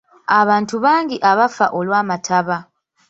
Abantu 0.39 0.75
bangi 0.83 1.17
abafa 1.31 1.65
olw'amataba. 1.79 2.57